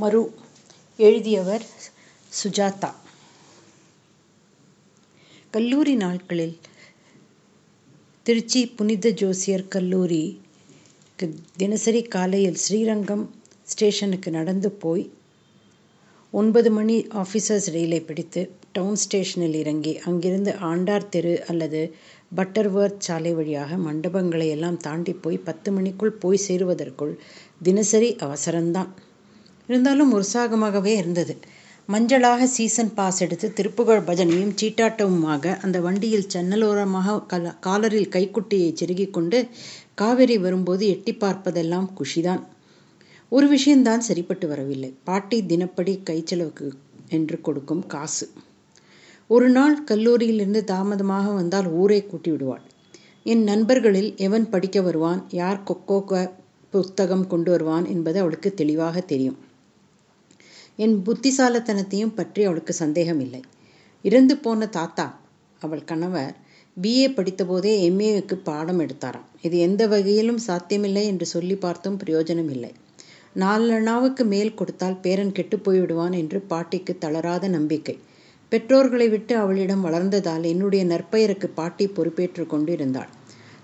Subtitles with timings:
[0.00, 0.20] மரு
[0.96, 1.64] எழுதியவர்
[2.32, 2.90] சுஜாதா.
[5.50, 6.54] கல்லூரி நாட்களில்
[8.22, 13.30] திருச்சி புனித ஜோசியர் கல்லூரிக்கு தினசரி காலையில் ஸ்ரீரங்கம்
[13.62, 15.10] ஸ்டேஷனுக்கு நடந்து போய்
[16.30, 21.94] ஒன்பது மணி ஆஃபீஸர்ஸ் ரயிலை பிடித்து டவுன் ஸ்டேஷனில் இறங்கி அங்கிருந்து ஆண்டார் தெரு அல்லது
[22.36, 27.18] பட்டர்வர்த் சாலை வழியாக மண்டபங்களை எல்லாம் தாண்டி போய் பத்து மணிக்குள் போய் சேருவதற்குள்
[27.62, 28.92] தினசரி அவசரம்தான்.
[29.68, 31.34] இருந்தாலும் உற்சாகமாகவே இருந்தது.
[31.88, 37.16] மஞ்சளாக சீசன் பாஸ் எடுத்து திருப்புகழ் பஜனையும் சீட்டாட்டவுமாக அந்த வண்டியில் சன்னலோரமாக
[37.66, 39.38] காலரில் கைக்குட்டியை செருகிக் கொண்டு
[39.94, 42.42] காவேரி வரும்போது எட்டி பார்ப்பதெல்லாம் குஷிதான்.
[43.32, 44.90] ஒரு விஷயம்தான் சரிப்பட்டு வரவில்லை.
[45.04, 46.68] பாட்டி தினப்படி கைச்செலவுக்கு
[47.16, 48.26] என்று கொடுக்கும் காசு.
[49.30, 52.64] ஒரு நாள் கல்லூரியிலிருந்து தாமதமாக வந்தால் ஊரை கூட்டி விடுவாள்
[53.26, 55.20] என் நண்பர்களில் எவன் படிக்க வருவான்?
[55.40, 55.98] யார் கொக்கோ
[56.74, 59.38] புத்தகம் கொண்டு வருவான் என்பது அவளுக்கு தெளிவாக தெரியும்.
[60.78, 63.42] என் புத்திசாலத்தனத்தையும் பற்றி அவளுக்கு சந்தேகம் இல்லை
[64.04, 65.06] இறந்து போன தாத்தா
[65.60, 66.34] அவள் கணவர்
[66.76, 69.26] பிஏ படித்தபோதே எம்ஏவுக்கு பாடம் எடுத்தாராம்.
[69.42, 72.72] இது எந்த வகையிலும் சாத்தியமில்லை என்று சொல்லி பார்த்தும் பிரயோஜனம் இல்லை
[73.36, 77.96] நாலனாவுக்கு மேல் கொடுத்தால் பேரன் கெட்டு போய்விடுவான் என்று பாட்டிக்கு தளராத நம்பிக்கை.
[78.52, 83.10] பெற்றோர்களை விட்டு அவளிடம் வளர்ந்ததால் என்னுடைய நற்பெயருக்கு பாட்டி பொறுப்பேற்று கொண்டிருந்தாள்.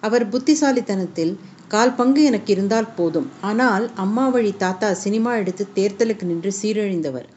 [0.03, 1.33] அவர் புத்திசாலித்தனத்தில்
[1.69, 3.29] கால் பங்கு எனக்கு இருந்தால் போதும்.
[3.41, 7.29] ஆனால் அம்மா வழி தாத்தா சினிமா எடுத்து தேர்தலுக்கு நின்று சீரழிந்தவர்.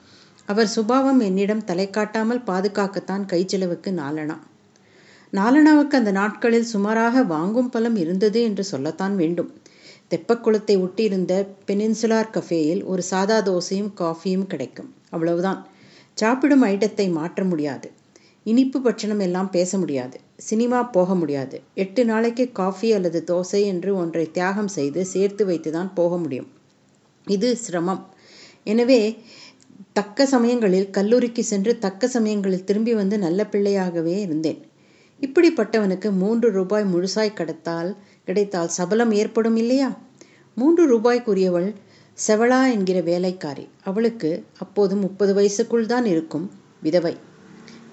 [0.45, 4.37] அவர் சுபாவம் என்னிடம் தலை காட்டாமல் பாதுகாக்கத்தான் கைச்செலவுக்கு நாலனா
[5.33, 9.51] நாலனாவுக்கு அந்த நாட்களில் சுமாராக வாங்கும் பலம் இருந்தது என்று சொல்லத்தான் வேண்டும்.
[10.09, 11.33] தெப்பக்குளத்தை ஒட்டியிருந்த
[11.67, 14.89] பெனின்சுலார் கஃபேயில் ஒரு சாதா தோசையும் காஃபியும் கிடைக்கும்.
[15.09, 15.67] அவ்வளவுதான்.
[16.13, 17.91] சாப்பிடும் ஐட்டத்தை மாற்ற முடியாது.
[18.43, 20.19] இனிப்பு பட்சணம் எல்லாம் பேச முடியாது.
[20.47, 21.57] சினிமா போக முடியாது.
[21.73, 26.49] எட்டு நாளைக்கு காஃபி அல்லது தோசை என்று ஒன்றை தியாகம் செய்து சேர்த்து வைத்துதான் போக முடியும்.
[27.27, 28.01] இது சிரமம்.
[28.63, 29.01] எனவே
[29.93, 34.59] தக்க சமயங்களில் கல்லூரிக்கு சென்று தக்க சமயங்களில் திரும்பி வந்து நல்ல பிள்ளையாகவே இருந்தேன்.
[35.21, 37.89] இப்படிப்பட்டவனுக்கு மூன்று ரூபாய் முழுசாய் கிடைத்தால்
[38.25, 39.89] கிடைத்தால் சபலம் ஏற்படும் இல்லையா?
[40.57, 41.69] மூன்று ரூபாய்க்குரியவள்
[42.27, 43.65] செவளா என்கிற வேலைக்காரி.
[43.83, 46.47] அவளுக்கு அப்போது முப்பது வயசுக்குள் தான் இருக்கும்
[46.81, 47.13] விதவை.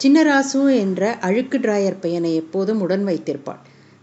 [0.05, 3.59] சின்னராசு என்ற அழுக்கு டிராயர் பையனை எப்போதும் உடன் வைத்திருப்பாள்.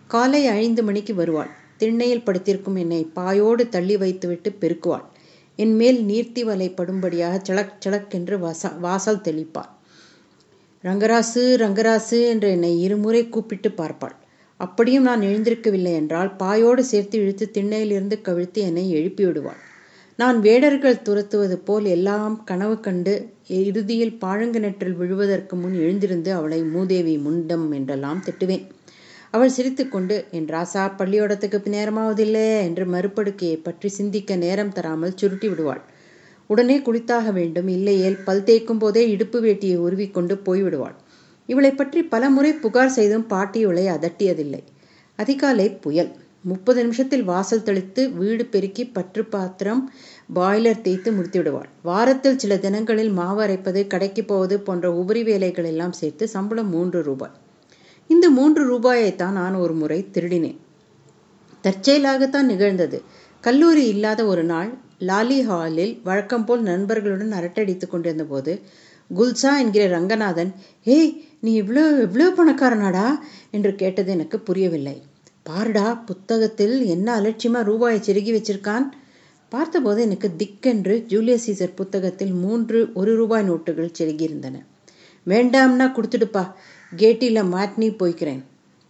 [0.07, 1.49] காலை ஐந்து மணிக்கு வருவாள்.
[1.77, 5.05] திண்ணையில் படுத்திருக்கும் என்னை பாயோடு தள்ளி வைத்துவிட்டு பெருக்குவாள்.
[5.55, 9.69] என் மேல் நீர்த்தி வலை படும்படியாக சளக் சளக் என்று வாச வாசல் தெளிப்பாள்.
[10.83, 14.15] ரங்கராசு ரங்கராசு என்று என்னை இருமுறை கூப்பிட்டு பார்ப்பாள்.
[14.57, 19.61] அப்படியும் நான் எழுந்திருக்கவில்லை என்றால் பாயோடு சேர்த்து இழுத்து திண்ணையிலிருந்து கவிழ்த்து என்னை எழுப்பி விடுவாள்.
[20.15, 27.71] நான் வேடர்கள் துரத்துவது போல் எல்லாம் கனவு கண்டு இறுதியில் பாழங்கிணற்றில் விழுவதற்கு முன் எழுந்திருந்து அவளை மூதேவி முண்டம்
[27.71, 28.63] என்றெல்லாம் திட்டுவேன்.
[29.31, 35.81] அவள் சிரித்துக்கொண்டு என் ராசா பள்ளியோடத்துக்கு நேரமாவதில்லை என்று மறுப்படுக்கையை பற்றி சிந்திக்க நேரம் தராமல் சுருட்டி விடுவாள்.
[36.49, 37.67] உடனே குளித்தாக வேண்டும்.
[37.67, 40.97] இல்லையேல் பல் தேய்க்கும் போதே இடுப்பு வேட்டியை உருவிக்கொண்டு போய்விடுவாள்
[41.49, 44.61] இவளை பற்றி பல முறை புகார் செய்தும் பாட்டி இவளை அதட்டியதில்லை.
[45.19, 46.11] அதிகாலை புயல்.
[46.45, 49.81] முப்பது நிமிஷத்தில் வாசல் தெளித்து வீடு பெருக்கி பற்று பாத்திரம்
[50.35, 55.95] பாய்லர் தேய்த்து முடித்து விடுவாள் வாரத்தில் சில தினங்களில் மாவு அரைப்பது கடைக்கு போவது போன்ற உபரி வேலைகள் எல்லாம்
[55.99, 57.33] சேர்த்து சம்பளம் மூன்று ரூபாய்.
[58.09, 60.59] இந்த மூன்று ரூபாயை தான் நான் ஒரு முறை திருடினேன்.
[61.63, 62.97] தற்செயலாகத்தான் நிகழ்ந்தது.
[63.43, 64.69] கல்லூரி இல்லாத ஒரு நாள்
[65.01, 68.53] லாலி ஹாலில் வழக்கம் போல் நண்பர்களுடன் அரட்டடித்துக் கொண்டிருந்த போது
[69.09, 70.51] குல்சா என்கிற ரங்கநாதன்
[70.87, 73.07] ஏய் நீ இவ்வளோ இவ்வளோ பணக்காரனாடா?
[73.51, 74.95] என்று கேட்டது எனக்கு புரியவில்லை.
[75.49, 78.85] பாருடா புத்தகத்தில் என்ன அலட்சியமாக ரூபாயை செருகி வச்சிருக்கான்?
[79.49, 84.55] பார்த்தபோது எனக்கு திக்கென்று ஜூலியஸ் சீசர் புத்தகத்தில் மூன்று ஒரு ரூபாய் நோட்டுகள் செருகியிருந்தன.
[85.27, 86.43] வேண்டாம்னா கொடுத்துடுப்பா.
[86.97, 88.41] கேட்டில மாட்னி போய்க்கிறேன்.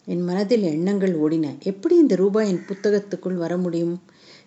[0.06, 1.46] என் மனதில் எண்ணங்கள் ஓடின.
[1.64, 4.02] எப்படி இந்த ரூபாய் என் புத்தகத்துக்குள் வர முடியும்?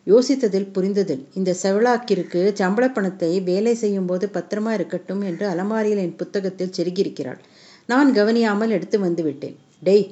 [0.07, 1.25] யோசித்ததில் புரிந்ததில்.
[1.35, 7.39] இந்த செவளாக்கிற்கு சம்பள பணத்தை வேலை செய்யும் போது பத்திரமா இருக்கட்டும் என்று அலமாரியில் என் புத்தகத்தில் செருகியிருக்கிறாள்.
[7.87, 9.57] நான் கவனியாமல் எடுத்து வந்து விட்டேன்.
[9.83, 10.07] டெய்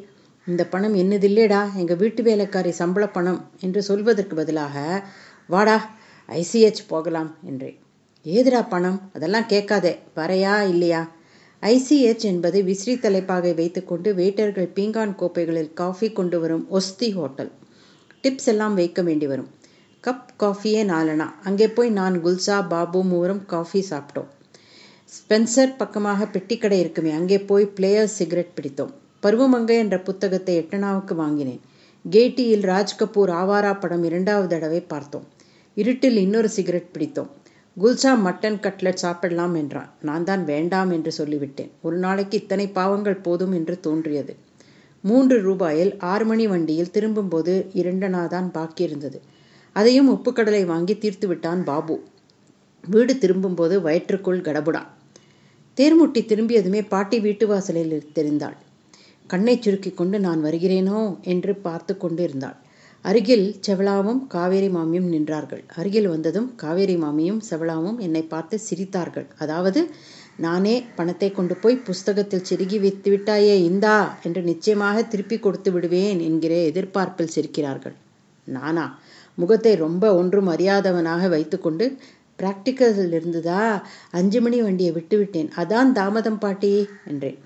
[0.46, 1.74] இந்த பணம் என்னதில்லேடா?
[1.74, 5.04] எங்கள் வீட்டு வேலைக்காரி சம்பள பணம் என்று சொல்வதற்கு பதிலாக
[5.46, 5.76] வாடா
[6.28, 7.78] ஐசிஹெச் போகலாம் என்றேன்.
[8.24, 9.10] ஏதுடா பணம்?
[9.12, 9.98] அதெல்லாம் கேட்காதே.
[10.16, 11.08] வரையா இல்லையா?
[11.62, 17.50] ஐசிஹெச் என்பது விசிறி தலைப்பாகை வைத்துக்கொண்டு வெயிட்டர்கள் பீங்கான் கோப்பைகளில் காஃபி கொண்டு வரும் ஒஸ்தி ஹோட்டல்.
[18.22, 19.50] டிப்ஸ் எல்லாம் வைக்க வேண்டி வரும்.
[20.04, 24.30] கப் காஃபியே நாலனா அங்கே போய் நான் குல்சா பாபு மூவரும் காஃபி சாப்பிட்டோம்.
[25.16, 27.10] ஸ்பென்சர் பக்கமாக பெட்டிக்கடை இருக்குமே.
[27.10, 28.94] அங்கே போய் பிளேயர் சிகரெட் பிடித்தோம்.
[29.22, 31.60] பருவமங்கை என்ற புத்தகத்தை எட்டனாவுக்கு வாங்கினேன்.
[32.04, 35.26] கேட்டியில் ராஜ் கபூர் ஆவாரா படம் இரண்டாவது தடவை பார்த்தோம்.
[35.74, 37.30] இருட்டில் இன்னொரு சிகரெட் பிடித்தோம்.
[37.76, 39.90] குல்சா மட்டன் கட்லட் சாப்பிடலாம் என்றான்.
[40.00, 41.70] நான் தான் வேண்டாம் என்று சொல்லிவிட்டேன்.
[41.82, 44.34] ஒரு நாளைக்கு இத்தனை பாவங்கள் போதும் என்று தோன்றியது.
[45.00, 49.20] மூன்று ரூபாயில் ஆறு மணி வண்டியில் திரும்பும்போது இரண்டனா தான் பாக்கி இருந்தது.
[49.72, 51.96] அதையும் உப்புக்கடலை வாங்கி தீர்த்து விட்டான் பாபு.
[52.84, 54.82] வீடு திரும்பும்போது வயிற்றுக்குள் கடபுடா.
[55.78, 58.56] தேர்முட்டி திரும்பியதுமே பாட்டி வீட்டு வாசலில் தெரிந்தாள்.
[59.30, 62.58] கண்ணை சுருக்கி கொண்டு நான் வருகிறேனோ என்று பார்த்து கொண்டிருந்தாள்.
[63.04, 65.62] அருகில் செவளாவும் காவேரி மாமியும் நின்றார்கள்.
[65.74, 69.26] அருகில் வந்ததும் காவேரி மாமியும் செவளாவும் என்னை பார்த்து சிரித்தார்கள்.
[69.38, 69.80] அதாவது
[70.36, 76.54] நானே பணத்தை கொண்டு போய் புஸ்தகத்தில் செருகி வைத்து விட்டாயே இந்தா என்று நிச்சயமாக திருப்பி கொடுத்து விடுவேன் என்கிற
[76.70, 77.96] எதிர்பார்ப்பில் சிரிக்கிறார்கள்.
[78.46, 78.84] நானா?
[79.38, 81.86] முகத்தை ரொம்ப ஒன்றும் அறியாதவனாக வைத்துக்கொண்டு
[82.38, 83.62] பிராக்டிக்கல் இருந்ததா
[84.10, 86.72] அஞ்சு மணி வண்டியை விட்டுவிட்டேன் அதான் தாமதம் பாட்டி
[87.04, 87.38] என்றேன்.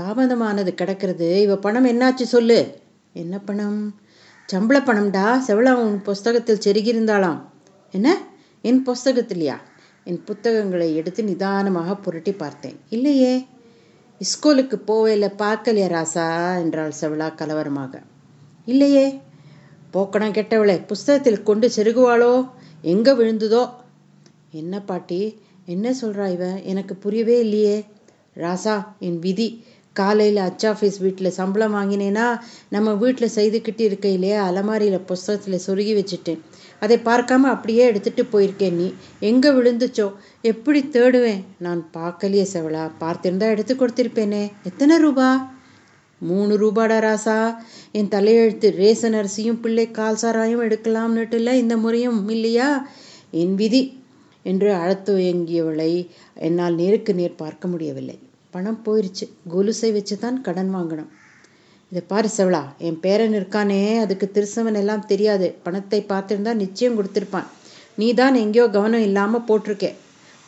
[0.00, 1.40] தாமதமானது கிடக்கிறது.
[1.40, 2.80] இவ பணம் என்னாச்சு சொல்லு.
[3.12, 4.00] என்ன பணம்?
[4.46, 5.38] சம்பள பணம்டா.
[5.46, 7.40] செவளா உன் புஸ்தகத்தில் செருகியிருந்தாளாம்.
[7.92, 8.18] என்ன?
[8.62, 9.56] என் புஸ்தகத்திலையா?
[10.04, 12.80] என் புத்தகங்களை எடுத்து நிதானமாக புரட்டி பார்த்தேன்.
[12.88, 13.46] இல்லையே.
[14.18, 16.58] ஸ்கூலுக்கு போவேல பார்க்கலையா ராசா?
[16.58, 18.02] என்றாள் செவளா கலவரமாக.
[18.64, 19.20] இல்லையே.
[19.92, 22.50] போக்கணம் கெட்டவளே புஸ்தகத்தில் கொண்டு செருகுவாளோ?
[22.82, 23.70] எங்கே விழுந்ததோ?
[24.50, 25.40] என்ன பாட்டி?
[25.66, 26.60] என்ன சொல்கிறா இவ?
[26.62, 27.84] எனக்கு புரியவே இல்லையே.
[28.36, 29.64] ராசா என் விதி.
[30.00, 32.26] காலையில் அச்சாஃபீஸ் வீட்டில் சம்பளம் வாங்கினேன்னா
[32.68, 36.40] நம்ம வீட்டில் செய்துக்கிட்டு இருக்கையிலே அலமாரியில் புஸ்தகத்தில் சொருகி வச்சுட்டேன்.
[36.80, 38.88] அதை பார்க்காம அப்படியே எடுத்துட்டு போயிருக்கேன் நீ.
[39.30, 40.06] எங்கே விழுந்துச்சோ?
[40.50, 41.42] எப்படி தேடுவேன்?
[41.58, 44.42] நான் பார்க்கலையே செவளா பார்த்திருந்தா எடுத்து கொடுத்திருப்பேனே.
[44.62, 45.28] எத்தனை ரூபா?
[46.20, 47.36] மூணு ரூபாடா ராசா.
[47.98, 52.70] என் தலையெழுத்து ரேசன் அரிசியும் பிள்ளை கால் சாராயும் எடுக்கலாம்னுட்டுல இந்த முறையும் இல்லையா?
[53.42, 53.82] என் விதி
[54.42, 55.92] என்று அழத்து இயங்கியவளை
[56.46, 58.18] என்னால் நேருக்கு நேர் பார்க்க முடியவில்லை.
[58.58, 61.10] பணம் போயிடுச்சு கொலுசை வச்சு தான் கடன் வாங்கணும்.
[61.92, 65.46] இதை பாரு செவளா என் பேரன் இருக்கானே அதுக்கு திருசவன் எல்லாம் தெரியாது.
[65.66, 67.46] பணத்தை பார்த்துருந்தா நிச்சயம் கொடுத்துருப்பான்.
[68.00, 69.90] நீ தான் எங்கேயோ கவனம் இல்லாமல் போட்டிருக்கே.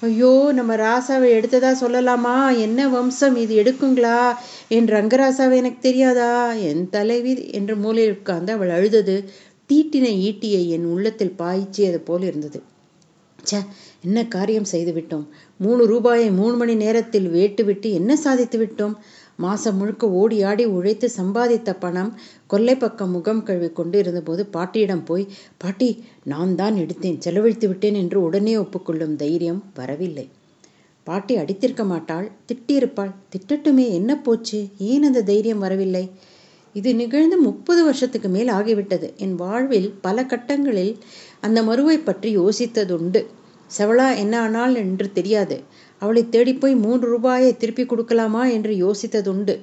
[0.02, 2.34] ஐயோ நம்ம ராசாவை எடுத்ததா சொல்லலாமா?
[2.66, 4.18] என்ன வம்சம் இது எடுக்குங்களா?
[4.76, 6.30] என் ரங்கராசாவை எனக்கு தெரியாதா?
[6.68, 9.16] என் தலைவி என்று மூலையில் உட்கார்ந்து அவள் அழுதது
[9.70, 12.60] தீட்டின ஈட்டியை என் உள்ளத்தில் பாய்ச்சியது போல் இருந்தது.
[13.42, 13.58] சே
[14.02, 15.24] என்ன காரியம் செய்துவிட்டோம்
[15.56, 18.94] மூணு ரூபாயை மூணு மணி நேரத்தில் வேட்டுவிட்டு என்ன சாதித்து விட்டோம்?
[19.36, 22.10] மாசம் முழுக்க ஓடி ஆடி உழைத்து சம்பாதித்த பணம்
[22.46, 25.24] கொல்லை பக்கம் முகம் கழுவி கொண்டு இருந்தபோது பாட்டியிடம் போய்
[25.58, 25.88] பாட்டி
[26.24, 30.26] நான் தான் எடுத்தேன் செலவழித்து விட்டேன் என்று உடனே ஒப்புக்கொள்ளும் தைரியம் வரவில்லை.
[31.06, 34.68] பாட்டி அடித்திருக்க மாட்டாள் திட்டியிருப்பாள் திட்டட்டுமே என்ன போச்சு?
[34.78, 36.04] ஏன் அந்த தைரியம் வரவில்லை?
[36.72, 39.16] இது நிகழ்ந்து முப்பது வருஷத்துக்கு மேல் ஆகிவிட்டது.
[39.16, 40.96] என் வாழ்வில் பல கட்டங்களில்
[41.40, 43.26] அந்த மருவை பற்றி யோசித்ததுண்டு.
[43.78, 45.60] செவளா என்ன ஆனாள் என்று தெரியாது.
[45.98, 49.54] அவளை தேடிப்போய் மூன்று ரூபாயை திருப்பி கொடுக்கலாமா என்று யோசித்ததுண்டு.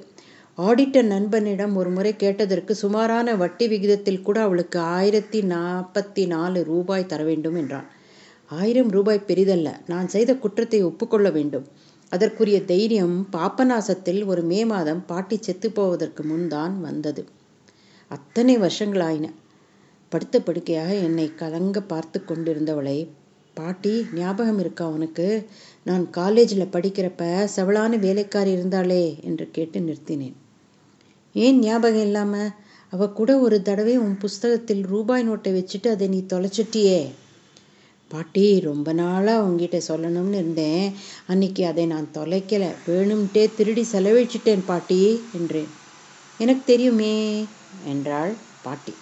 [0.58, 7.22] ஆடிட்டர் நண்பனிடம் ஒரு முறை கேட்டதற்கு சுமாரான வட்டி விகிதத்தில் கூட அவளுக்கு ஆயிரத்தி நாற்பத்தி நாலு ரூபாய் தர
[7.22, 7.86] வேண்டும் என்றான்.
[8.50, 9.68] ஆயிரம் ரூபாய் பெரிதல்ல.
[9.86, 11.66] நான் செய்த குற்றத்தை ஒப்புக்கொள்ள வேண்டும்.
[12.12, 17.26] அதற்குரிய தைரியம் பாப்பநாசத்தில் ஒரு மே மாதம் பாட்டி செத்து போவதற்கு முன்தான் வந்தது.
[18.10, 19.26] அத்தனை வருஷங்களாயின.
[20.08, 23.08] படுத்த படுக்கையாக என்னை கலங்க பார்த்து கொண்டிருந்தவளை
[23.54, 25.26] பாட்டி ஞாபகம் இருக்கா உனக்கு?
[25.84, 30.36] நான் காலேஜில் படிக்கிறப்ப செவளான வேலைக்காரி இருந்தாளே என்று கேட்டு நிறுத்தினேன்.
[31.34, 32.50] ஏன் ஞாபகம் இல்லாமல்
[32.92, 37.00] அவ கூட ஒரு தடவை உன் புஸ்தகத்தில் ரூபாய் நோட்டை வச்சுட்டு அதை நீ தொலைச்சிட்டியே
[38.10, 40.84] பாட்டி ரொம்ப நாளாக உங்ககிட்ட சொல்லணும்னு இருந்தேன்.
[41.26, 42.70] அன்னைக்கு அதை நான் தொலைக்கலை.
[42.86, 45.00] வேணும்ட்டே திருடி செலவழிச்சிட்டேன் பாட்டி
[45.32, 45.70] என்றேன்.
[46.40, 47.14] எனக்கு தெரியுமே
[47.84, 48.32] என்றாள்
[48.62, 48.94] பாட்டி.